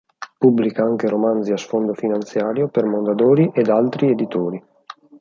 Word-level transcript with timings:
Pubblica 0.39 0.81
anche 0.83 1.07
romanzi 1.07 1.51
a 1.51 1.57
sfondo 1.57 1.93
finanziario 1.93 2.69
per 2.69 2.85
Mondadori 2.85 3.51
ed 3.53 3.69
altri 3.69 4.09
editori. 4.09 4.59